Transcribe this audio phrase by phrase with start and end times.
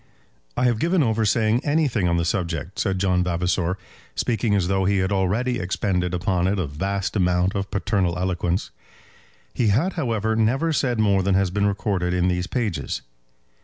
[0.57, 3.77] "I have given over saying anything on the subject," said John Vavasor,
[4.15, 8.71] speaking as though he had already expended upon it a vast amount of paternal eloquence.
[9.53, 13.03] He had, however, never said more than has been recorded in these pages.